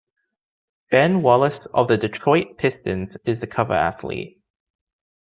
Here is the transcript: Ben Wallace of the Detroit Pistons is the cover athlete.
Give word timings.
Ben 0.89 1.21
Wallace 1.21 1.59
of 1.75 1.87
the 1.87 1.95
Detroit 1.95 2.57
Pistons 2.57 3.09
is 3.23 3.39
the 3.39 3.45
cover 3.45 3.75
athlete. 3.75 4.41